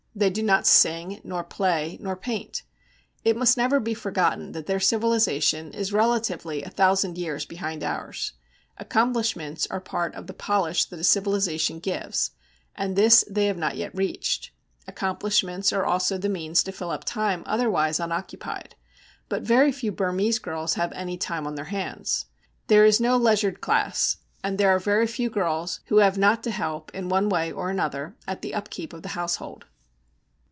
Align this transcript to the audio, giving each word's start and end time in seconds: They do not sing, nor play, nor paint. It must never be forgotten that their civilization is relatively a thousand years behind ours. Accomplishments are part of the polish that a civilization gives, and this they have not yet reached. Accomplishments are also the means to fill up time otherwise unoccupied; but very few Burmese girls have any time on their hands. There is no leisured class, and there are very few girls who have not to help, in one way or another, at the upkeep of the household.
They 0.13 0.29
do 0.29 0.43
not 0.43 0.67
sing, 0.67 1.21
nor 1.23 1.41
play, 1.41 1.97
nor 2.01 2.17
paint. 2.17 2.63
It 3.23 3.37
must 3.37 3.55
never 3.55 3.79
be 3.79 3.93
forgotten 3.93 4.51
that 4.51 4.65
their 4.65 4.77
civilization 4.79 5.71
is 5.71 5.93
relatively 5.93 6.61
a 6.63 6.69
thousand 6.69 7.17
years 7.17 7.45
behind 7.45 7.81
ours. 7.81 8.33
Accomplishments 8.77 9.67
are 9.71 9.79
part 9.79 10.13
of 10.15 10.27
the 10.27 10.33
polish 10.33 10.83
that 10.83 10.99
a 10.99 11.05
civilization 11.05 11.79
gives, 11.79 12.31
and 12.75 12.97
this 12.97 13.23
they 13.29 13.45
have 13.45 13.57
not 13.57 13.77
yet 13.77 13.95
reached. 13.95 14.51
Accomplishments 14.85 15.71
are 15.71 15.85
also 15.85 16.17
the 16.17 16.27
means 16.27 16.61
to 16.63 16.73
fill 16.73 16.91
up 16.91 17.05
time 17.05 17.41
otherwise 17.45 17.97
unoccupied; 17.97 18.75
but 19.29 19.43
very 19.43 19.71
few 19.71 19.93
Burmese 19.93 20.39
girls 20.39 20.73
have 20.73 20.91
any 20.91 21.17
time 21.17 21.47
on 21.47 21.55
their 21.55 21.65
hands. 21.71 22.25
There 22.67 22.83
is 22.83 22.99
no 22.99 23.15
leisured 23.15 23.61
class, 23.61 24.17
and 24.43 24.57
there 24.57 24.71
are 24.71 24.77
very 24.77 25.07
few 25.07 25.29
girls 25.29 25.79
who 25.85 25.99
have 25.99 26.17
not 26.17 26.43
to 26.43 26.51
help, 26.51 26.93
in 26.93 27.07
one 27.07 27.29
way 27.29 27.49
or 27.49 27.69
another, 27.69 28.17
at 28.27 28.41
the 28.41 28.53
upkeep 28.53 28.91
of 28.91 29.03
the 29.03 29.15
household. 29.17 29.67